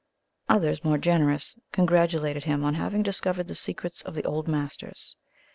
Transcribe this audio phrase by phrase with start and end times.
[0.49, 5.15] Others, more generous, congratulated him on having discovered the secrets of the old masters.